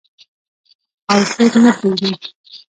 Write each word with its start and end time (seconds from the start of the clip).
او 1.11 1.19
څوک 1.31 1.53
نه 1.63 1.71
پریږدي. 1.77 2.11